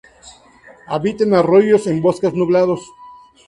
Habita 0.87 1.25
en 1.25 1.35
arroyos 1.35 1.85
en 1.85 2.01
bosques 2.01 2.33
nublados. 2.33 2.81